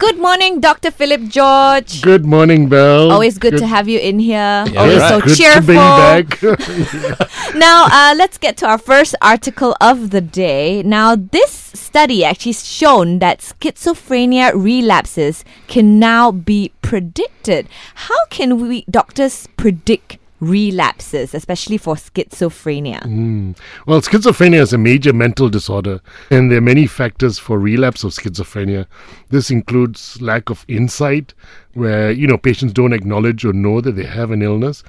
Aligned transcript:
Good 0.00 0.18
morning, 0.18 0.60
Dr. 0.60 0.90
Phillip 0.90 1.28
George. 1.28 2.00
Good 2.00 2.24
morning, 2.24 2.70
Belle. 2.70 3.12
Always 3.12 3.36
good, 3.36 3.58
to 3.58 3.66
have 3.66 3.86
you 3.86 3.98
in 3.98 4.18
here. 4.18 4.64
Yeah, 4.66 4.80
Always 4.80 4.98
right. 4.98 5.08
so 5.10 5.20
Good 5.20 5.36
cheerful. 5.36 5.60
to 5.60 5.66
be 5.66 5.74
back. 5.76 7.28
Now, 7.54 7.84
uh, 7.90 8.14
let's 8.16 8.38
get 8.38 8.56
to 8.58 8.66
our 8.66 8.78
first 8.78 9.14
article 9.20 9.76
of 9.78 10.08
the 10.08 10.22
day. 10.22 10.82
Now, 10.82 11.16
this 11.16 11.50
study 11.74 12.24
actually 12.24 12.54
shown 12.54 13.18
that 13.18 13.40
schizophrenia 13.40 14.52
relapses 14.54 15.44
can 15.66 15.98
now 15.98 16.30
be 16.32 16.72
predicted. 16.80 17.68
How 18.08 18.24
can 18.30 18.58
we 18.66 18.84
doctors 18.88 19.48
predict 19.58 20.16
relapses, 20.40 21.34
especially 21.34 21.78
for 21.78 21.94
schizophrenia? 21.94 23.00
Mm. 23.02 23.56
Well, 23.86 24.00
schizophrenia 24.00 24.60
is 24.60 24.72
a 24.72 24.78
major 24.78 25.12
mental 25.12 25.48
disorder, 25.48 26.00
and 26.30 26.50
there 26.50 26.58
are 26.58 26.62
many 26.62 26.86
factors 26.86 27.38
for 27.38 27.58
relapse 27.58 28.04
of 28.04 28.12
schizophrenia. 28.12 28.86
This 29.28 29.50
includes 29.50 30.20
lack 30.20 30.50
of 30.50 30.64
insight, 30.68 31.34
where 31.74 32.10
you 32.10 32.26
know 32.26 32.38
patients 32.38 32.72
don't 32.72 32.92
acknowledge 32.92 33.44
or 33.44 33.52
know 33.52 33.80
that 33.80 33.92
they 33.92 34.06
have 34.06 34.30
an 34.30 34.42
illness. 34.42 34.82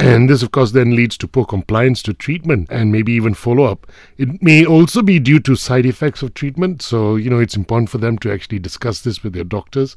And 0.00 0.28
this, 0.28 0.42
of 0.42 0.50
course, 0.50 0.72
then 0.72 0.96
leads 0.96 1.16
to 1.18 1.28
poor 1.28 1.44
compliance 1.44 2.02
to 2.02 2.12
treatment 2.12 2.68
and 2.68 2.90
maybe 2.90 3.12
even 3.12 3.32
follow 3.32 3.64
up. 3.64 3.86
It 4.18 4.42
may 4.42 4.64
also 4.64 5.02
be 5.02 5.20
due 5.20 5.38
to 5.40 5.54
side 5.54 5.86
effects 5.86 6.20
of 6.20 6.34
treatment. 6.34 6.82
So, 6.82 7.14
you 7.14 7.30
know, 7.30 7.38
it's 7.38 7.54
important 7.54 7.90
for 7.90 7.98
them 7.98 8.18
to 8.18 8.32
actually 8.32 8.58
discuss 8.58 9.02
this 9.02 9.22
with 9.22 9.34
their 9.34 9.44
doctors. 9.44 9.96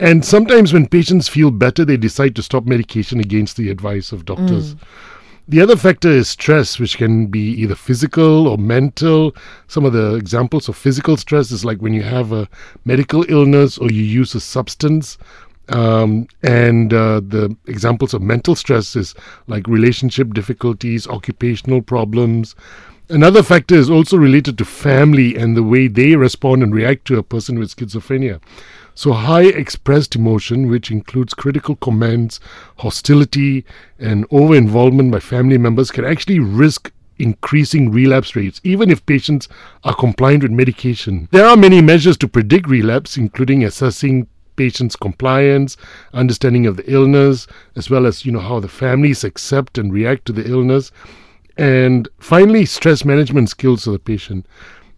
And 0.00 0.24
sometimes 0.24 0.72
when 0.72 0.86
patients 0.86 1.28
feel 1.28 1.50
better, 1.50 1.84
they 1.84 1.98
decide 1.98 2.34
to 2.36 2.42
stop 2.42 2.64
medication 2.64 3.20
against 3.20 3.58
the 3.58 3.70
advice 3.70 4.12
of 4.12 4.24
doctors. 4.24 4.74
The 5.46 5.60
other 5.60 5.76
factor 5.76 6.08
is 6.08 6.28
stress, 6.28 6.78
which 6.78 6.96
can 6.96 7.26
be 7.26 7.50
either 7.50 7.74
physical 7.74 8.48
or 8.48 8.56
mental. 8.56 9.34
Some 9.66 9.84
of 9.84 9.92
the 9.92 10.14
examples 10.14 10.68
of 10.68 10.76
physical 10.76 11.18
stress 11.18 11.50
is 11.50 11.66
like 11.66 11.82
when 11.82 11.92
you 11.92 12.02
have 12.02 12.32
a 12.32 12.48
medical 12.86 13.26
illness 13.28 13.76
or 13.76 13.90
you 13.90 14.02
use 14.02 14.34
a 14.34 14.40
substance. 14.40 15.18
Um, 15.68 16.28
and 16.42 16.94
uh, 16.94 17.20
the 17.20 17.54
examples 17.66 18.14
of 18.14 18.22
mental 18.22 18.54
stress 18.54 18.96
is 18.96 19.14
like 19.48 19.66
relationship 19.66 20.32
difficulties, 20.32 21.06
occupational 21.08 21.82
problems. 21.82 22.54
Another 23.10 23.42
factor 23.42 23.74
is 23.74 23.90
also 23.90 24.16
related 24.16 24.56
to 24.58 24.64
family 24.64 25.36
and 25.36 25.56
the 25.56 25.62
way 25.62 25.88
they 25.88 26.16
respond 26.16 26.62
and 26.62 26.74
react 26.74 27.04
to 27.06 27.18
a 27.18 27.22
person 27.22 27.58
with 27.58 27.74
schizophrenia. 27.74 28.40
So, 28.94 29.12
high 29.12 29.44
expressed 29.44 30.16
emotion, 30.16 30.68
which 30.68 30.90
includes 30.90 31.34
critical 31.34 31.76
comments, 31.76 32.40
hostility, 32.78 33.64
and 33.98 34.26
over 34.30 34.54
involvement 34.54 35.12
by 35.12 35.20
family 35.20 35.58
members, 35.58 35.90
can 35.90 36.04
actually 36.04 36.38
risk 36.38 36.92
increasing 37.18 37.90
relapse 37.90 38.34
rates, 38.34 38.60
even 38.64 38.90
if 38.90 39.04
patients 39.06 39.48
are 39.84 39.94
compliant 39.94 40.42
with 40.42 40.52
medication. 40.52 41.28
There 41.30 41.46
are 41.46 41.56
many 41.56 41.80
measures 41.80 42.16
to 42.18 42.28
predict 42.28 42.68
relapse, 42.68 43.16
including 43.16 43.64
assessing 43.64 44.26
patient's 44.56 44.96
compliance, 44.96 45.76
understanding 46.12 46.66
of 46.66 46.76
the 46.76 46.90
illness, 46.90 47.46
as 47.76 47.88
well 47.88 48.06
as 48.06 48.26
you 48.26 48.32
know 48.32 48.40
how 48.40 48.60
the 48.60 48.68
families 48.68 49.24
accept 49.24 49.78
and 49.78 49.92
react 49.92 50.26
to 50.26 50.32
the 50.32 50.46
illness, 50.46 50.92
and 51.56 52.08
finally 52.18 52.64
stress 52.66 53.04
management 53.04 53.48
skills 53.48 53.86
of 53.86 53.92
the 53.92 53.98
patient. 53.98 54.46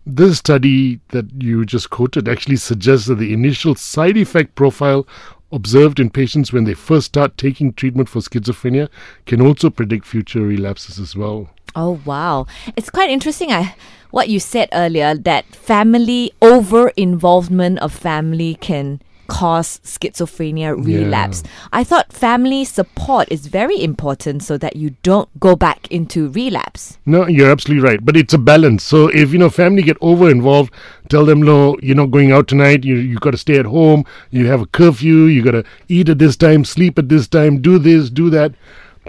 This 0.05 0.39
study 0.39 0.99
that 1.09 1.27
you 1.41 1.65
just 1.65 1.91
quoted 1.91 2.29
actually 2.29 2.57
suggests 2.57 3.07
that 3.07 3.17
the 3.17 3.33
initial 3.33 3.77
side 3.77 4.17
effect 4.17 4.57
profile 4.57 5.07
observed 5.53 6.01
in 6.01 6.11
patients 6.11 6.53
when 6.53 6.65
they 6.65 6.75
first 6.75 7.07
start 7.07 7.37
taking 7.37 7.73
treatment 7.73 8.09
for 8.09 8.19
schizophrenia 8.19 8.89
can 9.27 9.41
also 9.41 9.71
predict 9.71 10.07
future 10.07 10.41
relapses 10.41 10.99
as 10.99 11.15
well. 11.15 11.51
Oh 11.77 12.01
wow, 12.05 12.47
it's 12.77 12.91
quite 12.91 13.11
interesting. 13.11 13.53
I 13.53 13.77
what 14.11 14.29
you 14.29 14.41
said 14.41 14.69
earlier 14.73 15.15
that 15.15 15.47
family 15.55 16.33
over 16.43 16.89
involvement 16.97 17.79
of 17.79 17.93
family 17.93 18.57
can 18.57 19.01
cause 19.33 19.81
schizophrenia 19.83 20.77
relapse. 20.77 21.43
I 21.73 21.85
thought 21.85 22.13
family 22.13 22.67
support 22.67 23.33
is 23.33 23.47
very 23.47 23.83
important 23.83 24.43
so 24.43 24.59
that 24.59 24.77
you 24.77 24.91
don't 25.03 25.29
go 25.41 25.57
back 25.57 25.91
into 25.91 26.29
relapse. 26.29 26.99
No, 27.07 27.27
you're 27.27 27.51
absolutely 27.51 27.83
right. 27.83 28.05
But 28.05 28.15
it's 28.15 28.35
a 28.35 28.39
balance. 28.39 28.85
So 28.85 29.09
if 29.09 29.33
you 29.33 29.39
know 29.39 29.49
family 29.49 29.81
get 29.81 29.97
over 30.03 30.29
involved, 30.29 30.75
tell 31.09 31.25
them 31.25 31.41
no, 31.41 31.79
you're 31.81 31.97
not 31.97 32.11
going 32.11 32.31
out 32.31 32.47
tonight. 32.47 32.85
You 32.85 32.97
you 32.97 33.19
got 33.19 33.31
to 33.31 33.39
stay 33.39 33.59
at 33.59 33.65
home. 33.65 34.05
You 34.31 34.49
have 34.49 34.61
a 34.61 34.67
curfew. 34.67 35.25
You 35.25 35.43
got 35.43 35.53
to 35.53 35.65
eat 35.89 36.11
at 36.11 36.19
this 36.19 36.37
time, 36.37 36.67
sleep 36.67 36.99
at 36.99 37.09
this 37.09 37.27
time, 37.27 37.63
do 37.63 37.79
this, 37.79 38.11
do 38.11 38.29
that. 38.29 38.53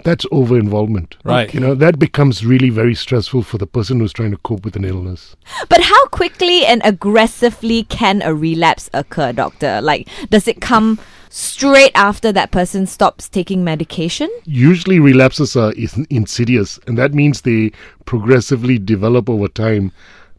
That's 0.02 0.26
over 0.32 0.58
involvement. 0.58 1.16
Right. 1.24 1.52
You 1.54 1.60
know 1.60 1.74
that 1.74 1.98
becomes 1.98 2.44
really 2.44 2.70
very 2.70 2.94
stressful 2.94 3.42
for 3.42 3.58
the 3.58 3.66
person 3.66 4.00
who's 4.00 4.12
trying 4.12 4.32
to 4.32 4.36
cope 4.38 4.64
with 4.64 4.76
an 4.76 4.84
illness. 4.84 5.36
But 5.68 5.80
how 5.80 6.06
quickly 6.06 6.66
and 6.66 6.82
aggressively 6.84 7.84
can 7.84 8.20
a 8.22 8.34
relapse 8.34 8.90
occur, 8.92 9.32
doctor? 9.32 9.80
Like 9.80 10.08
does 10.30 10.48
it 10.48 10.60
come 10.60 10.98
straight 11.30 11.92
after 11.94 12.32
that 12.32 12.50
person 12.50 12.86
stops 12.86 13.28
taking 13.28 13.64
medication? 13.64 14.30
Usually 14.44 14.98
relapses 14.98 15.56
are 15.56 15.72
insidious, 16.10 16.78
and 16.86 16.98
that 16.98 17.14
means 17.14 17.42
they 17.42 17.72
progressively 18.04 18.78
develop 18.78 19.28
over 19.30 19.48
time. 19.48 19.92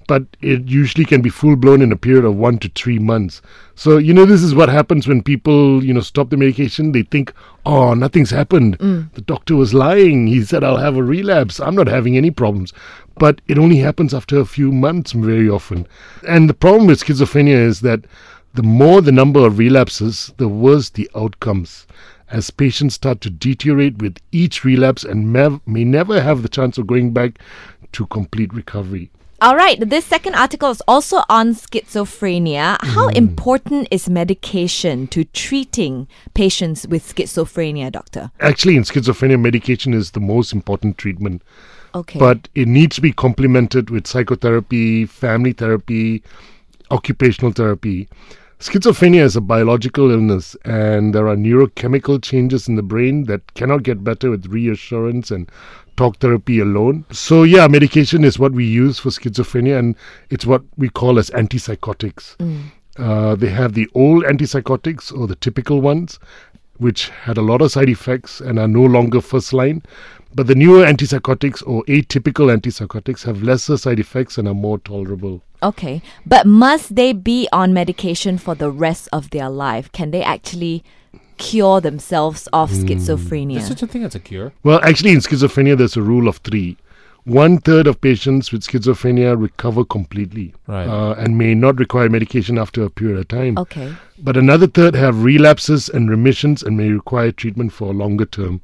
But 0.08 0.24
it 0.42 0.68
usually 0.68 1.06
can 1.06 1.22
be 1.22 1.30
full 1.30 1.56
blown 1.56 1.82
in 1.82 1.92
a 1.92 1.98
period 1.98 2.26
of 2.26 2.36
one 2.36 2.60
to 2.60 2.70
three 2.70 3.00
months. 3.00 3.42
So, 3.74 3.98
you 3.98 4.14
know, 4.14 4.26
this 4.26 4.44
is 4.44 4.54
what 4.54 4.70
happens 4.70 5.08
when 5.08 5.24
people, 5.24 5.84
you 5.84 5.94
know, 5.94 6.02
stop 6.02 6.30
the 6.30 6.38
medication. 6.38 6.92
They 6.92 7.04
think, 7.04 7.34
oh, 7.66 7.94
nothing's 7.94 8.30
happened. 8.30 8.78
Mm. 8.80 9.12
The 9.14 9.22
doctor 9.22 9.56
was 9.56 9.74
lying. 9.74 10.28
He 10.28 10.44
said, 10.44 10.64
I'll 10.64 10.78
have 10.78 10.96
a 10.96 11.04
relapse. 11.04 11.60
I'm 11.60 11.76
not 11.76 11.88
having 11.88 12.18
any 12.18 12.32
problems. 12.32 12.72
But 13.18 13.42
it 13.48 13.58
only 13.58 13.78
happens 13.78 14.14
after 14.14 14.40
a 14.40 14.46
few 14.46 14.72
months 14.72 15.14
very 15.14 15.50
often. 15.50 15.88
And 16.28 16.50
the 16.50 16.54
problem 16.54 16.88
with 16.88 17.04
schizophrenia 17.04 17.58
is 17.58 17.82
that 17.82 18.06
the 18.54 18.64
more 18.64 19.02
the 19.02 19.12
number 19.12 19.46
of 19.46 19.58
relapses, 19.58 20.34
the 20.38 20.48
worse 20.48 20.90
the 20.90 21.10
outcomes 21.16 21.88
as 22.30 22.50
patients 22.50 22.96
start 22.96 23.22
to 23.22 23.30
deteriorate 23.30 23.98
with 24.00 24.18
each 24.32 24.64
relapse 24.64 25.04
and 25.04 25.32
may 25.32 25.84
never 25.84 26.22
have 26.22 26.42
the 26.42 26.50
chance 26.50 26.78
of 26.78 26.88
going 26.88 27.14
back 27.14 27.40
to 27.92 28.06
complete 28.08 28.54
recovery. 28.54 29.12
All 29.46 29.56
right, 29.56 29.80
this 29.80 30.06
second 30.06 30.34
article 30.34 30.72
is 30.72 30.82
also 30.88 31.22
on 31.30 31.54
schizophrenia. 31.54 32.78
How 32.82 33.10
mm. 33.10 33.16
important 33.16 33.88
is 33.92 34.10
medication 34.10 35.06
to 35.10 35.24
treating 35.24 36.08
patients 36.34 36.88
with 36.88 37.04
schizophrenia, 37.08 37.92
doctor? 37.92 38.32
Actually, 38.40 38.76
in 38.76 38.82
schizophrenia, 38.82 39.40
medication 39.40 39.94
is 39.94 40.10
the 40.10 40.20
most 40.20 40.52
important 40.52 40.98
treatment, 40.98 41.44
Okay. 41.94 42.18
but 42.18 42.50
it 42.56 42.68
needs 42.68 42.96
to 42.96 43.04
be 43.04 43.12
complemented 43.14 43.92
with 43.92 44.08
psychotherapy, 44.08 45.06
family 45.06 45.54
therapy, 45.54 46.24
occupational 46.90 47.52
therapy. 47.52 48.10
Schizophrenia 48.60 49.22
is 49.22 49.36
a 49.36 49.42
biological 49.42 50.10
illness, 50.10 50.56
and 50.66 51.14
there 51.14 51.28
are 51.28 51.36
neurochemical 51.36 52.20
changes 52.20 52.68
in 52.68 52.78
the 52.78 52.82
brain 52.82 53.26
that 53.26 53.54
cannot 53.54 53.84
get 53.84 54.04
better 54.04 54.32
with 54.32 54.48
reassurance 54.48 55.30
and 55.30 55.52
talk 55.96 56.18
therapy 56.18 56.60
alone. 56.60 57.06
So, 57.12 57.44
yeah, 57.44 57.68
medication 57.68 58.24
is 58.24 58.38
what 58.40 58.52
we 58.52 58.66
use 58.66 59.00
for 59.00 59.10
schizophrenia, 59.10 59.78
and 59.80 59.96
it's 60.30 60.46
what 60.46 60.64
we 60.78 60.90
call 60.90 61.18
as 61.20 61.30
antipsychotics. 61.32 62.36
Uh, 62.98 63.36
they 63.36 63.50
have 63.50 63.74
the 63.74 63.90
old 63.94 64.24
antipsychotics 64.24 65.18
or 65.18 65.28
the 65.28 65.36
typical 65.36 65.82
ones, 65.82 66.20
which 66.78 67.10
had 67.10 67.38
a 67.38 67.42
lot 67.42 67.62
of 67.62 67.72
side 67.72 67.90
effects 67.90 68.42
and 68.42 68.60
are 68.60 68.68
no 68.68 68.84
longer 68.84 69.22
first 69.22 69.54
line. 69.54 69.82
But 70.34 70.48
the 70.48 70.56
newer 70.56 70.86
antipsychotics 70.86 71.64
or 71.66 71.84
atypical 71.86 72.54
antipsychotics 72.54 73.24
have 73.24 73.42
lesser 73.44 73.78
side 73.78 74.00
effects 74.00 74.38
and 74.38 74.48
are 74.48 74.54
more 74.54 74.80
tolerable. 74.80 75.42
okay. 75.64 76.02
But 76.26 76.46
must 76.46 76.96
they 76.96 77.14
be 77.14 77.48
on 77.52 77.74
medication 77.74 78.38
for 78.38 78.56
the 78.56 78.70
rest 78.70 79.08
of 79.14 79.30
their 79.30 79.50
life? 79.50 79.92
Can 79.94 80.12
they 80.12 80.22
actually 80.24 80.84
cure 81.38 81.82
themselves 81.82 82.48
of 82.54 82.72
schizophrenia? 82.72 83.56
There's 83.56 83.68
such 83.68 83.84
a 83.84 83.88
thing 83.88 84.04
as 84.04 84.16
a 84.16 84.20
cure. 84.20 84.54
Well, 84.64 84.80
actually, 84.84 85.12
in 85.12 85.20
schizophrenia, 85.20 85.78
there's 85.78 85.98
a 85.98 86.02
rule 86.02 86.28
of 86.28 86.38
three. 86.38 86.78
One 87.26 87.58
third 87.58 87.88
of 87.88 88.00
patients 88.02 88.52
with 88.52 88.62
schizophrenia 88.62 89.36
recover 89.40 89.84
completely 89.84 90.54
Right. 90.68 90.88
uh, 90.88 91.14
and 91.18 91.38
may 91.40 91.56
not 91.56 91.80
require 91.80 92.08
medication 92.08 92.60
after 92.60 92.84
a 92.84 92.90
period 92.90 93.18
of 93.18 93.28
time. 93.28 93.58
okay. 93.58 93.94
But 94.20 94.38
another 94.38 94.68
third 94.68 94.94
have 94.96 95.24
relapses 95.24 95.90
and 95.90 96.08
remissions 96.10 96.62
and 96.62 96.78
may 96.78 96.90
require 96.92 97.32
treatment 97.32 97.74
for 97.74 97.90
a 97.90 97.94
longer 97.98 98.26
term. 98.26 98.62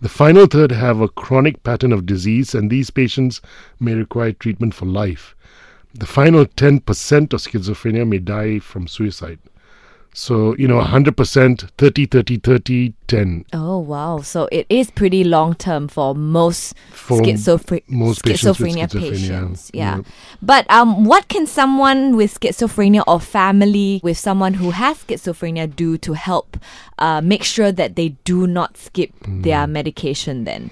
The 0.00 0.08
final 0.08 0.46
third 0.46 0.70
have 0.70 1.00
a 1.00 1.08
chronic 1.08 1.62
pattern 1.64 1.92
of 1.92 2.06
disease, 2.06 2.54
and 2.54 2.70
these 2.70 2.90
patients 2.90 3.40
may 3.80 3.94
require 3.94 4.30
treatment 4.32 4.72
for 4.74 4.86
life. 4.86 5.34
The 5.94 6.06
final 6.06 6.44
10% 6.46 7.32
of 7.32 7.40
schizophrenia 7.40 8.06
may 8.06 8.18
die 8.18 8.58
from 8.60 8.86
suicide. 8.86 9.38
So, 10.18 10.56
you 10.56 10.66
know, 10.66 10.80
100%, 10.80 11.70
30, 11.76 12.06
30, 12.06 12.38
30, 12.38 12.94
10. 13.06 13.44
Oh 13.52 13.78
wow! 13.78 14.20
So 14.20 14.48
it 14.50 14.64
is 14.70 14.90
pretty 14.90 15.24
long 15.24 15.54
term 15.54 15.88
for 15.88 16.14
most 16.14 16.74
For 16.90 17.20
most 17.20 18.24
patients 18.24 18.58
schizophrenia 18.58 18.88
schizophrenia, 18.88 18.90
patients. 18.98 19.70
Yeah. 19.74 19.96
yeah. 19.96 20.02
But 20.40 20.70
um, 20.70 21.04
what 21.04 21.28
can 21.28 21.46
someone 21.46 22.16
with 22.16 22.40
schizophrenia 22.40 23.04
or 23.06 23.20
family 23.20 24.00
with 24.02 24.16
someone 24.16 24.54
who 24.54 24.70
has 24.70 25.04
schizophrenia 25.04 25.76
do 25.76 25.98
to 25.98 26.14
help 26.14 26.56
uh, 26.98 27.20
make 27.20 27.42
sure 27.44 27.70
that 27.70 27.96
they 27.96 28.08
do 28.24 28.46
not 28.46 28.78
skip 28.78 29.12
Hmm. 29.22 29.42
their 29.42 29.66
medication? 29.66 30.44
Then. 30.44 30.70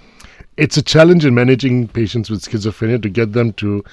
It's 0.56 0.78
a 0.78 0.82
challenge 0.82 1.26
in 1.26 1.34
managing 1.34 1.88
patients 1.88 2.30
with 2.30 2.40
schizophrenia 2.40 3.02
to 3.02 3.10
get 3.10 3.34
them 3.34 3.52
to 3.54 3.84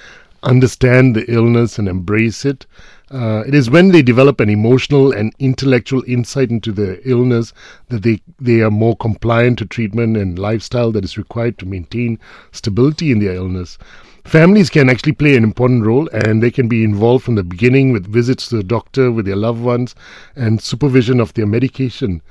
understand 0.44 1.14
the 1.14 1.30
illness 1.30 1.78
and 1.78 1.88
embrace 1.88 2.46
it. 2.46 2.64
Uh, 3.12 3.44
it 3.46 3.54
is 3.54 3.68
when 3.68 3.90
they 3.90 4.00
develop 4.00 4.40
an 4.40 4.48
emotional 4.48 5.12
and 5.12 5.34
intellectual 5.38 6.02
insight 6.06 6.50
into 6.50 6.72
the 6.72 6.98
illness 7.06 7.52
that 7.88 8.02
they, 8.02 8.22
they 8.40 8.62
are 8.62 8.70
more 8.70 8.96
compliant 8.96 9.58
to 9.58 9.66
treatment 9.66 10.16
and 10.16 10.38
lifestyle 10.38 10.90
that 10.90 11.04
is 11.04 11.18
required 11.18 11.58
to 11.58 11.66
maintain 11.66 12.18
stability 12.52 13.12
in 13.12 13.18
their 13.18 13.34
illness. 13.34 13.76
Families 14.24 14.70
can 14.70 14.88
actually 14.88 15.12
play 15.12 15.36
an 15.36 15.44
important 15.44 15.84
role 15.84 16.08
and 16.14 16.42
they 16.42 16.50
can 16.50 16.68
be 16.68 16.84
involved 16.84 17.24
from 17.24 17.34
the 17.34 17.42
beginning 17.42 17.92
with 17.92 18.10
visits 18.10 18.48
to 18.48 18.56
the 18.56 18.62
doctor 18.62 19.12
with 19.12 19.26
their 19.26 19.36
loved 19.36 19.60
ones 19.60 19.94
and 20.34 20.62
supervision 20.62 21.20
of 21.20 21.34
their 21.34 21.46
medication. 21.46 22.22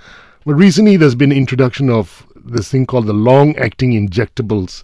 But 0.45 0.56
recently 0.56 0.98
there's 0.98 1.13
been 1.13 1.31
introduction 1.31 1.92
of 1.92 2.25
this 2.44 2.69
thing 2.69 2.88
called 2.88 3.06
the 3.06 3.13
long 3.13 3.56
acting 3.57 3.92
injectables 3.92 4.83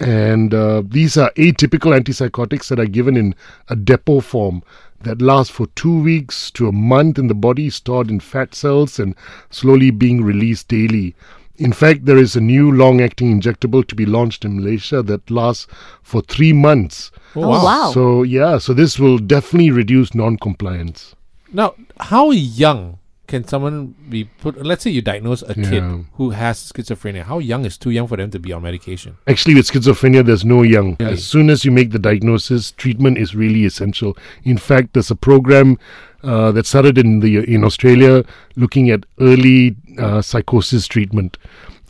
and 0.00 0.54
uh, 0.54 0.82
these 0.84 1.16
are 1.18 1.30
atypical 1.32 1.98
antipsychotics 1.98 2.68
that 2.68 2.80
are 2.80 2.86
given 2.86 3.16
in 3.16 3.34
a 3.68 3.76
depot 3.76 4.20
form 4.20 4.62
that 5.02 5.22
last 5.22 5.52
for 5.52 5.66
two 5.68 6.02
weeks 6.02 6.50
to 6.52 6.68
a 6.68 6.72
month 6.72 7.18
in 7.18 7.28
the 7.28 7.34
body, 7.34 7.70
stored 7.70 8.10
in 8.10 8.20
fat 8.20 8.54
cells 8.54 8.98
and 8.98 9.14
slowly 9.50 9.90
being 9.90 10.22
released 10.22 10.68
daily. 10.68 11.14
In 11.56 11.72
fact, 11.72 12.06
there 12.06 12.16
is 12.16 12.36
a 12.36 12.40
new 12.40 12.72
long 12.72 13.02
acting 13.02 13.38
injectable 13.38 13.86
to 13.86 13.94
be 13.94 14.06
launched 14.06 14.44
in 14.44 14.56
Malaysia 14.56 15.02
that 15.02 15.30
lasts 15.30 15.66
for 16.02 16.22
three 16.22 16.54
months. 16.54 17.10
Oh, 17.36 17.48
wow. 17.48 17.90
So, 17.92 18.22
yeah, 18.22 18.56
so 18.58 18.72
this 18.72 18.98
will 18.98 19.18
definitely 19.18 19.70
reduce 19.70 20.14
non 20.14 20.38
compliance. 20.38 21.14
Now, 21.52 21.74
how 21.98 22.30
young 22.30 22.99
can 23.30 23.46
someone 23.46 23.94
be 24.08 24.24
put? 24.24 24.60
Let's 24.60 24.82
say 24.82 24.90
you 24.90 25.00
diagnose 25.00 25.42
a 25.42 25.54
kid 25.54 25.84
who 26.14 26.30
has 26.30 26.72
schizophrenia. 26.72 27.22
How 27.22 27.38
young 27.38 27.64
is 27.64 27.78
too 27.78 27.90
young 27.90 28.08
for 28.08 28.16
them 28.16 28.30
to 28.32 28.40
be 28.40 28.52
on 28.52 28.62
medication? 28.62 29.16
Actually, 29.28 29.54
with 29.54 29.70
schizophrenia, 29.70 30.26
there's 30.26 30.44
no 30.44 30.62
young. 30.62 30.96
Really? 30.98 31.12
As 31.12 31.24
soon 31.24 31.48
as 31.48 31.64
you 31.64 31.70
make 31.70 31.92
the 31.92 31.98
diagnosis, 31.98 32.72
treatment 32.72 33.18
is 33.18 33.34
really 33.34 33.64
essential. 33.64 34.18
In 34.42 34.58
fact, 34.58 34.94
there's 34.94 35.12
a 35.12 35.14
program 35.14 35.78
uh, 36.24 36.50
that 36.52 36.66
started 36.66 36.98
in 36.98 37.20
the 37.20 37.38
in 37.38 37.64
Australia 37.64 38.24
looking 38.56 38.90
at 38.90 39.06
early 39.20 39.76
uh, 39.98 40.20
psychosis 40.20 40.88
treatment. 40.88 41.38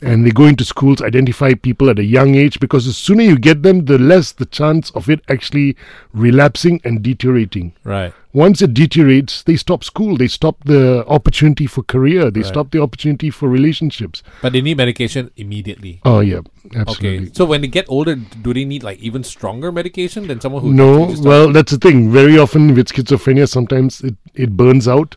And 0.03 0.25
they 0.25 0.31
go 0.31 0.47
into 0.47 0.65
schools, 0.65 1.03
identify 1.03 1.55
people 1.55 1.91
at 1.91 1.99
a 1.99 2.05
young 2.05 2.35
age 2.35 2.59
because 2.59 2.87
the 2.87 2.93
sooner 2.93 3.23
you 3.23 3.39
get 3.39 3.63
them, 3.63 3.85
the 3.85 3.99
less 3.99 4.33
the 4.33 4.47
chance 4.47 4.91
of 4.93 5.11
it 5.11 5.21
actually 5.29 5.77
relapsing 6.15 6.81
and 6.85 7.03
deteriorating. 7.03 7.75
Right. 7.85 8.13
Once 8.33 8.63
it 8.63 8.73
deteriorates, 8.73 9.43
they 9.43 9.57
stop 9.57 9.83
school, 9.83 10.17
they 10.17 10.29
stop 10.29 10.63
the 10.65 11.05
opportunity 11.09 11.67
for 11.67 11.83
career, 11.83 12.31
they 12.31 12.41
Right. 12.41 12.49
stop 12.49 12.71
the 12.71 12.81
opportunity 12.81 13.29
for 13.29 13.49
relationships. 13.49 14.23
But 14.41 14.53
they 14.53 14.61
need 14.61 14.77
medication 14.77 15.31
immediately. 15.37 16.01
Oh, 16.05 16.21
yeah, 16.21 16.41
absolutely. 16.77 17.19
Okay. 17.19 17.31
So 17.33 17.45
when 17.45 17.61
they 17.61 17.67
get 17.67 17.87
older, 17.89 18.15
do 18.15 18.55
they 18.55 18.65
need 18.65 18.83
like 18.85 19.01
even 19.01 19.25
stronger 19.25 19.73
medication 19.73 20.29
than 20.29 20.41
someone 20.41 20.63
who 20.63 20.73
No, 20.73 21.13
well, 21.19 21.53
that's 21.53 21.73
the 21.73 21.79
thing. 21.79 22.11
Very 22.13 22.39
often 22.39 22.75
with 22.75 22.87
schizophrenia, 22.89 23.49
sometimes 23.49 24.01
it, 24.01 24.15
it 24.35 24.57
burns 24.57 24.87
out. 24.87 25.17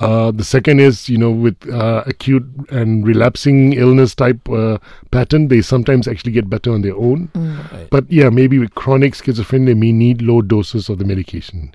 Uh, 0.00 0.30
the 0.30 0.44
second 0.44 0.80
is, 0.80 1.08
you 1.08 1.18
know, 1.18 1.30
with 1.30 1.68
uh, 1.68 2.02
acute 2.06 2.44
and 2.70 3.06
relapsing 3.06 3.74
illness 3.74 4.14
type 4.14 4.48
uh, 4.48 4.78
pattern, 5.10 5.48
they 5.48 5.60
sometimes 5.60 6.08
actually 6.08 6.32
get 6.32 6.48
better 6.48 6.72
on 6.72 6.82
their 6.82 6.96
own. 6.96 7.30
Right. 7.34 7.88
But 7.90 8.10
yeah, 8.10 8.30
maybe 8.30 8.58
with 8.58 8.74
chronic 8.74 9.12
schizophrenia, 9.14 9.66
they 9.66 9.74
may 9.74 9.92
need 9.92 10.22
low 10.22 10.40
doses 10.42 10.88
of 10.88 10.98
the 10.98 11.04
medication. 11.04 11.72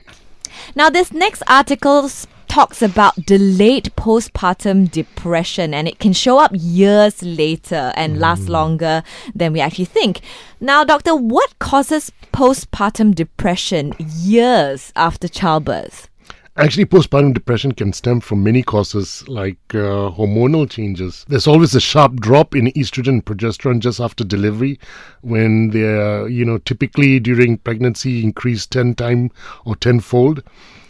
Now, 0.75 0.89
this 0.89 1.13
next 1.13 1.43
article 1.47 2.09
talks 2.47 2.81
about 2.81 3.13
delayed 3.25 3.91
postpartum 3.95 4.89
depression, 4.89 5.73
and 5.73 5.87
it 5.87 5.99
can 5.99 6.13
show 6.13 6.39
up 6.39 6.51
years 6.53 7.21
later 7.21 7.91
and 7.95 8.19
last 8.19 8.49
longer 8.49 9.03
than 9.35 9.53
we 9.53 9.59
actually 9.59 9.85
think. 9.85 10.21
Now, 10.59 10.83
doctor, 10.83 11.15
what 11.15 11.59
causes 11.59 12.11
postpartum 12.33 13.13
depression 13.13 13.93
years 13.99 14.91
after 14.95 15.27
childbirth? 15.27 16.09
Actually, 16.59 16.85
postpartum 16.85 17.35
depression 17.35 17.71
can 17.71 17.93
stem 17.93 18.19
from 18.19 18.43
many 18.43 18.63
causes 18.63 19.23
like 19.27 19.59
uh, 19.75 20.09
hormonal 20.09 20.67
changes. 20.67 21.23
There's 21.27 21.45
always 21.45 21.75
a 21.75 21.79
sharp 21.79 22.15
drop 22.15 22.55
in 22.55 22.71
estrogen 22.71 23.09
and 23.09 23.25
progesterone 23.25 23.79
just 23.79 23.99
after 23.99 24.23
delivery 24.23 24.79
when 25.21 25.69
they're, 25.69 26.27
you 26.27 26.43
know, 26.43 26.57
typically 26.57 27.19
during 27.19 27.59
pregnancy 27.59 28.23
increase 28.23 28.65
10 28.65 28.95
time 28.95 29.29
or 29.65 29.75
tenfold. 29.75 30.41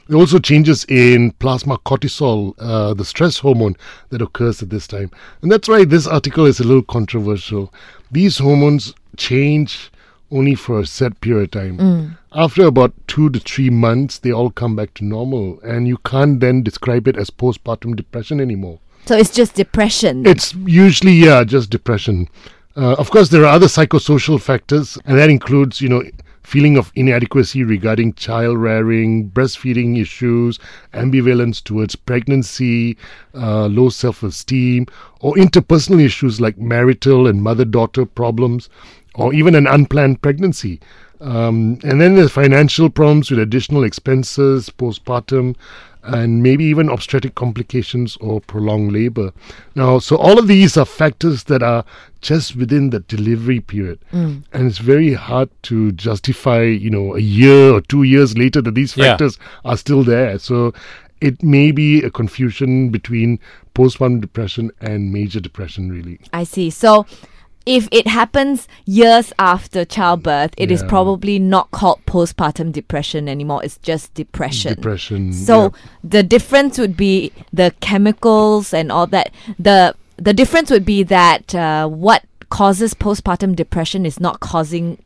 There 0.07 0.17
also 0.17 0.39
changes 0.39 0.85
in 0.85 1.31
plasma 1.31 1.79
cortisol, 1.79 2.53
uh, 2.59 2.93
the 2.93 3.03
stress 3.03 3.39
hormone 3.39 3.75
that 4.07 4.21
occurs 4.21 4.63
at 4.63 4.69
this 4.69 4.87
time. 4.87 5.11
And 5.41 5.51
that's 5.51 5.67
why 5.67 5.83
this 5.83 6.07
article 6.07 6.45
is 6.45 6.61
a 6.61 6.63
little 6.63 6.81
controversial. 6.81 7.73
These 8.09 8.37
hormones 8.37 8.93
change 9.17 9.91
only 10.31 10.55
for 10.55 10.79
a 10.79 10.85
set 10.85 11.19
period 11.21 11.55
of 11.55 11.61
time. 11.61 12.17
After 12.33 12.65
about 12.65 12.93
two 13.07 13.29
to 13.29 13.39
three 13.39 13.69
months, 13.69 14.19
they 14.19 14.31
all 14.31 14.51
come 14.51 14.75
back 14.75 14.93
to 14.95 15.05
normal, 15.05 15.59
and 15.61 15.87
you 15.87 15.97
can't 15.97 16.39
then 16.39 16.63
describe 16.63 17.07
it 17.07 17.17
as 17.17 17.29
postpartum 17.29 17.95
depression 17.95 18.39
anymore. 18.39 18.79
So 19.05 19.15
it's 19.15 19.31
just 19.31 19.55
depression. 19.55 20.25
It's 20.25 20.53
usually, 20.53 21.13
yeah, 21.13 21.43
just 21.43 21.69
depression. 21.69 22.27
Uh, 22.75 22.93
of 22.99 23.09
course, 23.09 23.29
there 23.29 23.43
are 23.43 23.53
other 23.55 23.67
psychosocial 23.67 24.39
factors, 24.39 24.97
and 25.05 25.17
that 25.17 25.29
includes, 25.29 25.81
you 25.81 25.89
know, 25.89 26.03
feeling 26.43 26.77
of 26.77 26.91
inadequacy 26.95 27.63
regarding 27.63 28.13
child 28.13 28.57
rearing, 28.57 29.29
breastfeeding 29.31 29.99
issues, 29.99 30.59
ambivalence 30.93 31.61
towards 31.61 31.95
pregnancy, 31.95 32.97
uh, 33.33 33.65
low 33.65 33.89
self 33.89 34.23
esteem, 34.23 34.85
or 35.19 35.33
interpersonal 35.35 36.01
issues 36.01 36.39
like 36.39 36.57
marital 36.57 37.27
and 37.27 37.41
mother 37.43 37.65
daughter 37.65 38.05
problems, 38.05 38.69
or 39.17 39.33
even 39.33 39.55
an 39.55 39.67
unplanned 39.67 40.21
pregnancy. 40.21 40.79
Um, 41.19 41.79
and 41.83 41.99
then 41.99 42.15
there's 42.15 42.31
financial 42.31 42.89
problems 42.89 43.29
with 43.31 43.39
additional 43.39 43.83
expenses 43.83 44.69
postpartum 44.69 45.55
and 46.03 46.41
maybe 46.41 46.63
even 46.63 46.87
obstetric 46.89 47.35
complications 47.35 48.15
or 48.21 48.39
prolonged 48.39 48.93
labor. 48.93 49.33
Now, 49.75 49.99
so 49.99 50.15
all 50.15 50.39
of 50.39 50.47
these 50.47 50.77
are 50.77 50.85
factors 50.85 51.45
that 51.45 51.61
are 51.61 51.83
just 52.21 52.55
within 52.55 52.91
the 52.91 52.99
delivery 52.99 53.59
period. 53.59 53.99
And 54.11 54.45
it's 54.53 54.77
very 54.77 55.13
hard 55.13 55.49
to 55.63 55.91
justify, 55.91 56.61
you 56.61 56.89
know, 56.89 57.15
a 57.15 57.19
year 57.19 57.73
or 57.73 57.81
two 57.81 58.03
years 58.03 58.37
later 58.37 58.61
that 58.61 58.75
these 58.75 58.95
Yeah. 58.95 59.05
factors 59.05 59.37
are 59.65 59.75
still 59.75 60.03
there. 60.03 60.39
So 60.39 60.73
it 61.19 61.43
may 61.43 61.71
be 61.71 62.01
a 62.03 62.09
confusion 62.11 62.89
between 62.89 63.39
postpartum 63.75 64.21
depression 64.21 64.71
and 64.79 65.11
major 65.11 65.39
depression, 65.41 65.91
really. 65.91 66.19
I 66.31 66.45
see. 66.45 66.69
So 66.69 67.05
if 67.67 67.87
it 67.91 68.07
happens 68.07 68.67
years 68.85 69.33
after 69.37 69.83
childbirth, 69.85 70.53
it 70.57 70.71
is 70.71 70.81
Yeah. 70.81 70.87
probably 70.89 71.37
not 71.39 71.69
called 71.71 71.99
postpartum 72.05 72.71
depression 72.71 73.27
anymore. 73.27 73.61
It's 73.63 73.77
just 73.77 74.13
depression. 74.13 74.75
Depression. 74.75 75.33
So 75.33 75.55
yeah. 75.63 75.69
the 76.03 76.23
difference 76.23 76.79
would 76.79 76.95
be 76.95 77.31
the 77.51 77.73
chemicals 77.81 78.73
and 78.73 78.91
all 78.91 79.07
that. 79.07 79.31
The 79.59 79.95
the 80.17 80.33
difference 80.33 80.71
would 80.71 80.85
be 80.85 81.03
that 81.03 81.53
uh, 81.53 81.87
what 81.87 82.23
causes 82.49 82.93
postpartum 82.93 83.55
depression 83.55 84.05
is 84.05 84.19
not 84.19 84.39
causing 84.39 84.97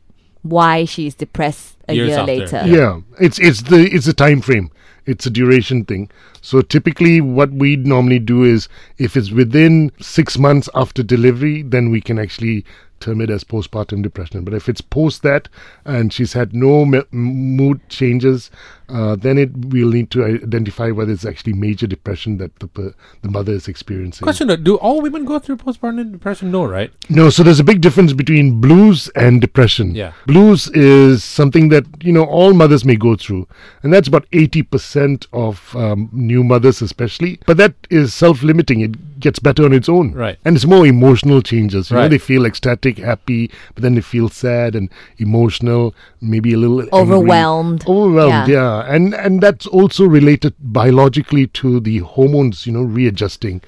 why 0.42 0.84
she 0.84 1.06
is 1.06 1.14
depressed 1.14 1.76
a 1.88 1.94
Years 1.94 2.08
year 2.08 2.18
after, 2.18 2.32
later. 2.32 2.62
yeah 2.66 3.00
it's 3.20 3.38
it's 3.38 3.62
the 3.62 3.80
it's 3.94 4.06
the 4.06 4.12
time 4.12 4.40
frame 4.40 4.70
it's 5.06 5.26
a 5.26 5.30
duration 5.30 5.84
thing. 5.84 6.10
So 6.40 6.62
typically 6.62 7.20
what 7.20 7.50
we'd 7.52 7.86
normally 7.86 8.18
do 8.18 8.44
is 8.44 8.68
if 8.98 9.16
it's 9.16 9.30
within 9.30 9.90
six 10.00 10.38
months 10.38 10.68
after 10.74 11.02
delivery 11.02 11.62
then 11.62 11.90
we 11.90 12.00
can 12.00 12.18
actually 12.18 12.64
term 13.00 13.20
it 13.20 13.30
as 13.30 13.44
postpartum 13.44 14.02
depression. 14.02 14.44
But 14.44 14.54
if 14.54 14.68
it's 14.68 14.80
post 14.80 15.22
that 15.22 15.48
and 15.84 16.12
she's 16.12 16.32
had 16.32 16.54
no 16.54 16.84
mood 17.10 17.80
changes 17.88 18.50
uh, 18.92 19.16
then 19.16 19.38
it 19.38 19.50
we'll 19.56 19.88
need 19.90 20.10
to 20.10 20.24
identify 20.24 20.90
whether 20.90 21.10
it's 21.12 21.24
actually 21.24 21.52
major 21.54 21.86
depression 21.86 22.36
that 22.38 22.54
the 22.60 22.66
per- 22.68 22.94
the 23.22 23.30
mother 23.30 23.52
is 23.52 23.68
experiencing 23.68 24.24
Question: 24.24 24.62
Do 24.62 24.76
all 24.76 25.00
women 25.00 25.24
go 25.24 25.38
through 25.38 25.56
postpartum 25.56 26.12
depression? 26.12 26.50
No, 26.50 26.64
right? 26.64 26.92
No, 27.08 27.30
so 27.30 27.42
there's 27.42 27.60
a 27.60 27.64
big 27.64 27.80
difference 27.80 28.12
between 28.12 28.60
blues 28.60 29.08
and 29.16 29.40
depression. 29.40 29.94
Yeah. 29.94 30.12
Blues 30.26 30.68
is 30.74 31.24
something 31.24 31.68
that, 31.70 31.84
you 32.04 32.12
know, 32.12 32.24
all 32.24 32.52
mothers 32.52 32.84
may 32.84 32.96
go 32.96 33.16
through. 33.16 33.46
And 33.82 33.92
that's 33.92 34.08
about 34.08 34.28
80% 34.30 35.26
of 35.32 35.74
um, 35.76 36.08
new 36.12 36.44
mothers, 36.44 36.82
especially. 36.82 37.40
But 37.46 37.56
that 37.56 37.74
is 37.90 38.12
self 38.14 38.42
limiting. 38.42 38.80
It 38.80 39.20
gets 39.20 39.38
better 39.38 39.64
on 39.64 39.72
its 39.72 39.88
own. 39.88 40.12
Right. 40.12 40.38
And 40.44 40.56
it's 40.56 40.66
more 40.66 40.86
emotional 40.86 41.42
changes. 41.42 41.90
You 41.90 41.96
know, 41.96 42.02
Right. 42.02 42.08
they 42.10 42.18
feel 42.18 42.44
ecstatic, 42.44 42.98
happy, 42.98 43.50
but 43.74 43.82
then 43.82 43.94
they 43.94 44.00
feel 44.00 44.28
sad 44.28 44.74
and 44.74 44.88
emotional, 45.18 45.94
maybe 46.20 46.52
a 46.52 46.56
little 46.58 46.80
angry. 46.80 46.98
Overwhelmed. 47.00 47.84
Overwhelmed, 47.86 48.48
Yeah. 48.48 48.81
Yeah. 48.84 48.94
And 48.94 49.14
and 49.14 49.40
that's 49.40 49.66
also 49.66 50.04
related 50.04 50.54
biologically 50.58 51.46
to 51.48 51.80
the 51.80 51.98
hormones, 51.98 52.66
you 52.66 52.72
know, 52.72 52.82
readjusting. 52.82 53.62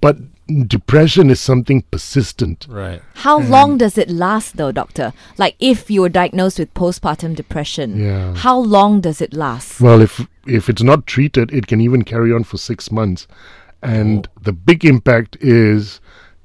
But 0.00 0.16
depression 0.66 1.30
is 1.30 1.40
something 1.40 1.82
persistent. 1.90 2.66
Right. 2.68 3.02
How 3.14 3.38
long 3.38 3.78
does 3.78 3.96
it 3.98 4.10
last, 4.10 4.56
though, 4.56 4.72
doctor? 4.72 5.12
Like, 5.38 5.56
if 5.60 5.90
you 5.90 6.00
were 6.00 6.08
diagnosed 6.08 6.58
with 6.58 6.74
postpartum 6.74 7.36
depression, 7.36 7.98
Yeah. 8.00 8.34
how 8.34 8.58
long 8.58 9.00
does 9.00 9.20
it 9.20 9.32
last? 9.34 9.80
Well, 9.80 10.00
if 10.00 10.26
if 10.46 10.68
it's 10.68 10.82
not 10.82 11.06
treated, 11.06 11.52
it 11.52 11.66
can 11.66 11.80
even 11.80 12.02
carry 12.02 12.32
on 12.32 12.44
for 12.44 12.56
six 12.56 12.90
months, 12.90 13.26
and 13.82 14.26
oh. 14.26 14.40
the 14.42 14.52
big 14.52 14.84
impact 14.84 15.36
is 15.40 16.00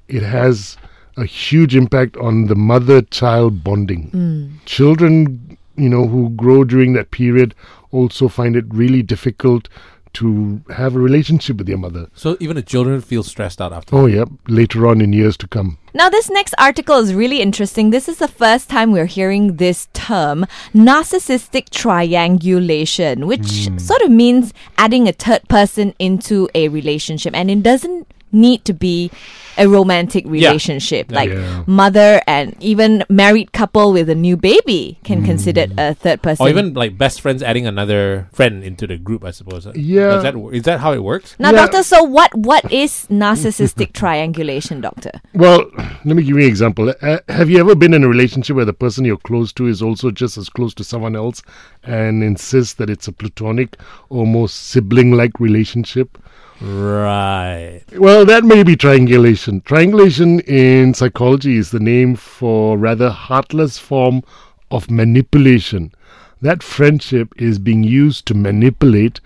it 0.08 0.22
has 0.22 0.78
a 1.18 1.26
huge 1.26 1.76
impact 1.76 2.18
on 2.18 2.48
the 2.48 2.56
mother-child 2.56 3.64
bonding. 3.64 4.12
Mm. 4.12 4.66
Children 4.66 5.58
you 5.78 5.90
know, 5.90 6.08
who 6.08 6.30
grow 6.32 6.64
during 6.64 6.94
that 6.94 7.12
period 7.12 7.56
also 7.92 8.28
find 8.28 8.56
it 8.56 8.66
really 8.70 9.02
difficult 9.02 9.70
to 10.16 10.62
have 10.74 10.96
a 10.96 11.00
relationship 11.00 11.58
with 11.58 11.68
their 11.68 11.78
mother. 11.78 12.08
So 12.14 12.38
even 12.40 12.56
the 12.56 12.62
children 12.62 13.02
feel 13.02 13.22
stressed 13.22 13.62
out 13.62 13.74
after. 13.74 13.96
Oh, 13.96 14.06
yeah, 14.06 14.24
later 14.48 14.88
on 14.88 15.02
in 15.02 15.12
years 15.12 15.36
to 15.38 15.48
come. 15.48 15.78
Now, 15.94 16.10
this 16.10 16.30
next 16.30 16.56
article 16.58 16.98
is 16.98 17.14
really 17.14 17.42
interesting. 17.42 17.90
This 17.90 18.08
is 18.08 18.18
the 18.18 18.28
first 18.28 18.70
time 18.70 18.92
we're 18.92 19.06
hearing 19.08 19.58
this 19.58 19.88
term, 19.94 20.46
narcissistic 20.74 21.70
triangulation, 21.70 23.28
which 23.28 23.68
hmm. 23.68 23.78
sort 23.78 24.02
of 24.02 24.10
means 24.10 24.54
adding 24.78 25.08
a 25.08 25.14
third 25.14 25.48
person 25.50 25.94
into 26.00 26.50
a 26.56 26.70
relationship. 26.70 27.34
And 27.36 27.52
it 27.52 27.62
doesn't 27.62 28.08
need 28.36 28.66
to 28.66 28.74
be 28.74 29.10
a 29.58 29.70
romantic 29.70 30.26
relationship. 30.28 31.10
Like 31.12 31.30
Yeah. 31.30 31.64
mother 31.66 32.20
and 32.28 32.56
even 32.60 33.06
married 33.10 33.54
couple 33.54 33.94
with 33.94 34.10
a 34.10 34.16
new 34.16 34.36
baby 34.36 35.00
can 35.06 35.24
consider 35.24 35.68
a 35.78 35.94
third 35.96 36.22
person. 36.22 36.46
Or 36.46 36.50
even 36.50 36.74
like 36.74 36.98
best 36.98 37.22
friends 37.22 37.42
adding 37.42 37.66
another 37.66 38.28
friend 38.34 38.64
into 38.66 38.86
the 38.86 38.98
group, 38.98 39.24
I 39.24 39.32
suppose. 39.32 39.66
Yeah. 39.74 40.08
Does 40.08 40.24
that, 40.24 40.36
wo- 40.36 40.50
is 40.50 40.64
that 40.64 40.82
how 40.82 40.92
it 40.92 41.04
works? 41.04 41.36
now, 41.40 41.52
Yeah. 41.52 41.62
doctor, 41.64 41.84
so 41.84 42.04
what 42.04 42.36
what 42.36 42.70
is 42.70 43.08
narcissistic 43.10 43.94
triangulation, 44.02 44.82
doctor? 44.82 45.12
Well, 45.34 45.64
let 46.04 46.16
me 46.18 46.24
give 46.24 46.36
you 46.36 46.44
an 46.44 46.50
example. 46.50 46.94
Uh, 47.02 47.20
have 47.30 47.50
you 47.50 47.60
ever 47.60 47.76
been 47.76 47.94
in 47.94 48.04
a 48.04 48.10
relationship 48.10 48.58
where 48.58 48.66
the 48.66 48.74
person 48.74 49.06
you're 49.06 49.16
close 49.24 49.54
to 49.54 49.68
is 49.68 49.82
also 49.82 50.12
just 50.12 50.38
as 50.38 50.50
close 50.50 50.74
to 50.76 50.84
someone 50.84 51.16
else 51.16 51.42
and 51.84 52.24
insists 52.24 52.74
that 52.74 52.90
it's 52.90 53.08
a 53.08 53.14
platonic, 53.14 53.78
almost 54.10 54.68
sibling 54.68 55.12
like 55.14 55.40
relationship? 55.40 56.18
Right. 56.62 57.82
Well, 57.94 58.26
that 58.26 58.44
may 58.44 58.64
be 58.64 58.76
triangulation. 58.76 59.62
Triangulation 59.62 60.40
in 60.42 60.94
psychology 60.94 61.58
is 61.58 61.72
the 61.72 61.80
name 61.80 62.16
for 62.16 62.78
rather 62.78 63.10
heartless 63.10 63.78
form 63.78 64.24
of 64.72 64.90
manipulation. 64.90 65.94
That 66.42 66.64
friendship 66.64 67.34
is 67.38 67.60
being 67.60 67.84
used 67.84 68.26
to 68.28 68.34
manipulate 68.34 69.20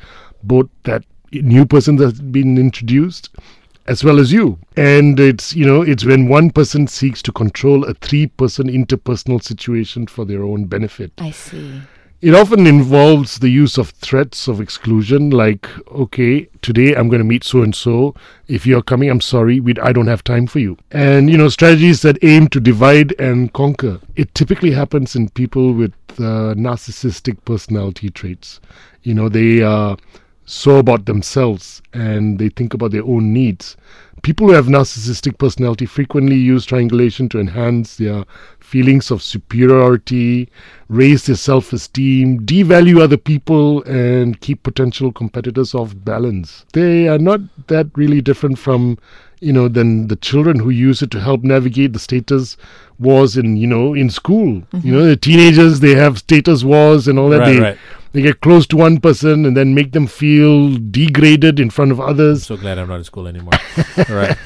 both 0.43 0.69
that 0.83 1.03
new 1.31 1.65
person 1.65 1.97
that's 1.97 2.19
been 2.19 2.57
introduced 2.57 3.29
as 3.89 4.03
well 4.03 4.19
as 4.19 4.31
you. 4.31 4.59
And 4.77 5.19
it's, 5.19 5.55
you 5.55 5.65
know, 5.65 5.81
it's 5.81 6.05
when 6.05 6.27
one 6.27 6.51
person 6.51 6.87
seeks 6.87 7.21
to 7.23 7.31
control 7.31 7.83
a 7.83 7.93
three 7.95 8.27
person 8.27 8.67
interpersonal 8.69 9.43
situation 9.43 10.07
for 10.07 10.25
their 10.25 10.43
own 10.43 10.65
benefit. 10.65 11.11
I 11.17 11.31
see. 11.31 11.81
It 12.21 12.35
often 12.35 12.67
involves 12.67 13.39
the 13.39 13.47
use 13.47 13.77
of 13.77 13.91
threats 13.91 14.49
of 14.49 14.59
exclusion, 14.59 15.29
like, 15.29 15.69
okay, 15.87 16.49
today 16.61 16.93
I'm 16.93 17.07
going 17.07 17.21
to 17.21 17.25
meet 17.25 17.45
so 17.45 17.61
and 17.61 17.73
so. 17.73 18.13
If 18.49 18.65
you're 18.65 18.81
coming, 18.81 19.09
I'm 19.09 19.21
sorry, 19.21 19.61
we, 19.61 19.73
I 19.81 19.93
don't 19.93 20.07
have 20.07 20.21
time 20.25 20.45
for 20.45 20.59
you. 20.59 20.77
And, 20.91 21.29
you 21.29 21.37
know, 21.37 21.47
strategies 21.47 22.01
that 22.01 22.21
aim 22.21 22.49
to 22.49 22.59
divide 22.59 23.17
and 23.21 23.53
conquer. 23.53 24.01
It 24.17 24.35
typically 24.35 24.71
happens 24.71 25.15
in 25.15 25.29
people 25.29 25.71
with 25.71 25.93
uh, 26.17 26.55
narcissistic 26.55 27.37
personality 27.45 28.09
traits. 28.09 28.59
You 29.03 29.13
know, 29.13 29.29
they 29.29 29.61
are 29.61 29.95
so 30.43 30.77
about 30.77 31.05
themselves 31.05 31.81
and 31.93 32.37
they 32.37 32.49
think 32.49 32.73
about 32.73 32.91
their 32.91 33.05
own 33.05 33.31
needs. 33.31 33.77
People 34.23 34.47
who 34.47 34.53
have 34.53 34.65
narcissistic 34.65 35.37
personality 35.37 35.85
frequently 35.85 36.35
use 36.35 36.65
triangulation 36.65 37.29
to 37.29 37.39
enhance 37.39 37.95
their 37.95 38.25
feelings 38.69 39.09
of 39.09 39.23
superiority, 39.23 40.47
raise 40.89 41.25
their 41.25 41.35
self 41.35 41.73
esteem, 41.73 42.39
devalue 42.45 43.01
other 43.01 43.17
people, 43.17 43.83
and 43.83 44.39
keep 44.41 44.61
potential 44.63 45.11
competitors 45.11 45.73
off 45.73 45.95
balance. 46.05 46.65
They 46.73 47.07
are 47.07 47.17
not 47.17 47.41
that 47.67 47.87
really 47.95 48.21
different 48.21 48.59
from, 48.59 48.99
you 49.39 49.51
know, 49.51 49.67
than 49.67 50.07
the 50.07 50.15
children 50.15 50.59
who 50.59 50.69
use 50.69 51.01
it 51.01 51.09
to 51.11 51.19
help 51.19 51.43
navigate 51.43 51.93
the 51.93 51.99
status 51.99 52.57
wars 52.99 53.37
in, 53.37 53.57
you 53.57 53.67
know, 53.67 53.95
in 53.95 54.09
school. 54.09 54.47
You 54.49 54.61
mm-hmm. 54.61 54.91
know, 54.91 55.05
the 55.05 55.17
teenagers, 55.17 55.79
they 55.79 55.95
have 55.95 56.19
status 56.19 56.63
wars 56.63 57.07
and 57.07 57.17
all 57.17 57.29
that. 57.29 57.39
Right, 57.39 57.53
they, 57.53 57.59
right. 57.59 57.77
They 58.11 58.21
get 58.21 58.41
close 58.41 58.65
to 58.67 58.77
one 58.77 58.99
person 58.99 59.45
and 59.45 59.55
then 59.55 59.73
make 59.75 59.91
them 59.91 60.07
feel 60.07 60.75
degraded 60.77 61.59
in 61.59 61.69
front 61.69 61.91
of 61.91 61.99
others. 61.99 62.45
So 62.45 62.57
glad 62.57 62.79
I'm 62.79 62.87
not 62.87 62.95
in 62.95 63.03
school 63.03 63.27
anymore. 63.27 63.53
right. 64.09 64.37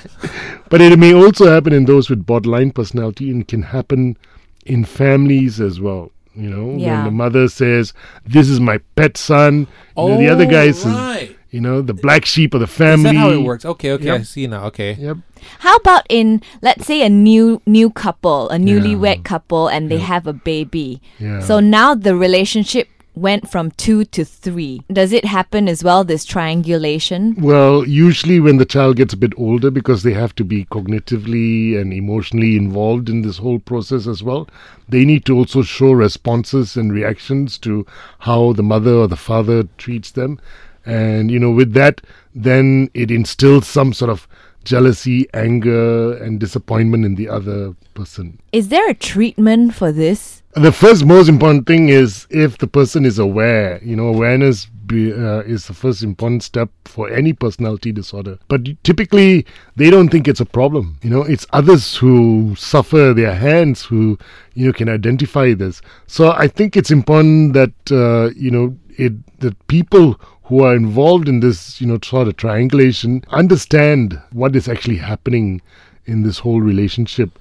But 0.70 0.82
it 0.82 0.98
may 1.00 1.14
also 1.14 1.50
happen 1.52 1.72
in 1.74 1.86
those 1.86 2.10
with 2.10 2.26
borderline 2.26 2.72
personality 2.72 3.30
and 3.30 3.48
can 3.48 3.62
happen 3.62 4.18
in 4.66 4.86
families 4.86 5.62
as 5.62 5.80
well. 5.80 6.12
You 6.36 6.50
know, 6.50 6.76
Yeah. 6.78 6.96
when 6.98 7.06
the 7.06 7.12
mother 7.12 7.48
says, 7.48 7.94
This 8.26 8.50
is 8.50 8.60
my 8.60 8.80
pet 8.96 9.18
son, 9.18 9.68
you 9.96 10.04
know, 10.10 10.18
the 10.18 10.30
other 10.30 10.46
guy 10.46 10.72
says, 10.72 10.88
Oh, 10.88 10.98
right. 10.98 11.38
you 11.52 11.62
know, 11.62 11.82
the 11.84 11.94
black 11.94 12.26
sheep 12.26 12.56
of 12.56 12.60
the 12.62 12.66
Is 12.66 12.72
family. 12.74 13.12
that 13.12 13.16
how 13.16 13.30
it 13.30 13.38
works? 13.44 13.66
Okay, 13.66 13.92
okay, 13.92 14.06
Yep. 14.06 14.20
I 14.20 14.24
see 14.24 14.48
now. 14.48 14.64
Okay. 14.66 14.94
Yep. 15.00 15.18
How 15.60 15.76
about 15.76 16.06
in 16.10 16.42
let's 16.62 16.86
say 16.88 17.02
a 17.06 17.10
new 17.10 17.62
new 17.68 17.90
couple, 17.92 18.50
a 18.50 18.56
newlywed 18.58 19.24
couple, 19.24 19.68
and 19.68 19.92
they 19.92 20.00
have 20.00 20.26
a 20.26 20.34
baby. 20.34 21.02
Yeah. 21.20 21.40
So 21.42 21.60
now 21.60 21.94
the 21.94 22.16
relationship 22.16 22.88
went 23.16 23.50
from 23.50 23.72
two 23.72 24.06
to 24.06 24.26
three. 24.26 24.82
Does 24.92 25.14
it 25.14 25.26
happen 25.26 25.68
as 25.68 25.84
well? 25.84 26.04
This 26.04 26.26
triangulation. 26.26 27.36
Well, 27.40 27.86
usually 27.88 28.40
when 28.40 28.58
the 28.58 28.66
child 28.66 28.98
gets 28.98 29.14
a 29.14 29.18
bit 29.18 29.34
older, 29.38 29.70
because 29.70 30.04
they 30.04 30.14
have 30.14 30.36
to 30.36 30.44
be 30.44 30.66
cognitively 30.66 31.80
and 31.80 31.94
emotionally 31.94 32.56
involved 32.58 33.10
in 33.10 33.22
this 33.22 33.38
whole 33.38 33.60
process 33.60 34.08
as 34.08 34.24
well, 34.24 34.48
they 34.90 35.06
need 35.06 35.26
to 35.26 35.36
also 35.36 35.62
show 35.62 35.92
responses 35.92 36.76
and 36.76 36.92
reactions 36.92 37.58
to 37.60 37.86
how 38.20 38.54
the 38.54 38.64
mother 38.64 38.94
or 38.94 39.08
the 39.08 39.16
father 39.16 39.64
treats 39.78 40.12
them. 40.12 40.40
And, 40.86 41.32
you 41.32 41.40
know, 41.40 41.52
with 41.52 41.74
that, 41.74 42.02
then 42.36 42.90
it 42.94 43.10
instills 43.10 43.68
some 43.68 43.94
sort 43.94 44.10
of 44.12 44.28
jealousy, 44.64 45.28
anger, 45.34 46.16
and 46.18 46.40
disappointment 46.40 47.06
in 47.06 47.16
the 47.16 47.30
other 47.30 47.76
person. 47.94 48.40
Is 48.52 48.70
there 48.70 48.90
a 48.90 48.94
treatment 48.94 49.74
for 49.74 49.92
this? 49.92 50.42
The 50.56 50.72
first 50.72 51.06
most 51.06 51.30
important 51.30 51.66
thing 51.66 51.90
is 51.90 52.28
if 52.30 52.60
the 52.60 52.68
person 52.68 53.06
is 53.06 53.18
aware. 53.18 53.80
You 53.84 53.96
know, 53.96 54.08
awareness 54.08 54.68
be, 54.86 55.12
uh, 55.12 55.40
is 55.40 55.66
the 55.66 55.74
first 55.74 56.04
important 56.04 56.44
step 56.44 56.70
for 56.86 57.10
any 57.10 57.34
personality 57.34 57.92
disorder. 57.92 58.38
But 58.48 58.62
typically, 58.84 59.46
they 59.76 59.90
don't 59.90 60.10
think 60.10 60.28
it's 60.28 60.40
a 60.40 60.46
problem. 60.46 61.00
You 61.02 61.10
know, 61.10 61.24
it's 61.24 61.48
others 61.54 61.96
who 61.96 62.56
suffer 62.56 63.14
their 63.14 63.34
hands 63.34 63.84
who, 63.84 64.18
you 64.54 64.68
know, 64.68 64.74
can 64.74 64.90
identify 64.90 65.54
this. 65.54 65.82
So 66.08 66.32
I 66.32 66.48
think 66.48 66.78
it's 66.78 66.92
important 66.92 67.54
that, 67.54 67.74
uh, 67.92 68.32
you 68.36 68.52
know, 68.52 68.78
it 68.98 69.14
that 69.40 69.68
people 69.68 70.20
who 70.54 70.64
are 70.64 70.76
involved 70.76 71.28
in 71.28 71.40
this, 71.40 71.82
you 71.82 71.88
know, 71.88 71.98
sort 72.04 72.28
of 72.28 72.38
triangulation 72.38 73.24
understand 73.30 74.22
what 74.34 74.56
is 74.56 74.68
actually 74.68 74.98
happening 74.98 75.60
in 76.06 76.22
this 76.22 76.38
whole 76.38 76.62
relationship. 76.62 77.40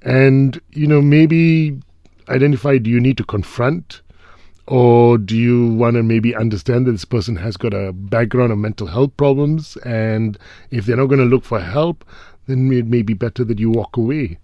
And, 0.00 0.58
you 0.70 0.86
know, 0.86 1.02
maybe 1.02 1.78
identify 2.30 2.78
do 2.78 2.88
you 2.88 3.00
need 3.00 3.18
to 3.18 3.24
confront? 3.24 4.00
Or 4.66 5.18
do 5.18 5.36
you 5.36 5.74
want 5.74 5.96
to 5.96 6.02
maybe 6.02 6.34
understand 6.34 6.86
that 6.86 6.92
this 6.92 7.04
person 7.04 7.36
has 7.36 7.58
got 7.58 7.74
a 7.74 7.92
background 7.92 8.50
of 8.50 8.56
mental 8.56 8.86
health 8.86 9.14
problems? 9.18 9.76
And 9.84 10.38
if 10.70 10.86
they're 10.86 10.96
not 10.96 11.08
going 11.08 11.18
to 11.18 11.26
look 11.26 11.44
for 11.44 11.60
help 11.60 12.02
then 12.46 12.70
it 12.72 12.86
may 12.86 13.02
be 13.02 13.14
better 13.14 13.44
that 13.44 13.58
you 13.58 13.70
walk 13.70 13.96
away 13.96 14.38